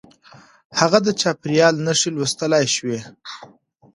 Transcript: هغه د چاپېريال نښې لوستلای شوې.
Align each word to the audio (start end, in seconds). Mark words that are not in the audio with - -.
هغه 0.79 0.97
د 1.03 1.07
چاپېريال 1.21 1.75
نښې 1.85 2.09
لوستلای 2.15 2.65
شوې. 2.75 2.99